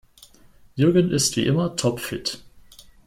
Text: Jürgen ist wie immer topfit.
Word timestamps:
Jürgen 0.73 1.11
ist 1.11 1.35
wie 1.37 1.45
immer 1.45 1.75
topfit. 1.75 2.43